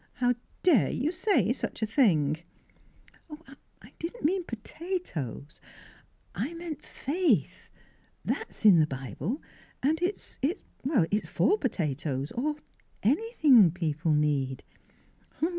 [0.13, 0.33] How
[0.63, 2.37] dare you say such a thing?
[3.83, 5.61] ""I didn't mean potatoes—
[6.47, 7.69] I meant faith.
[8.25, 9.43] That's in the Bible,
[9.83, 12.55] and it's for '—for potatoes, or—
[13.03, 14.63] anything people need."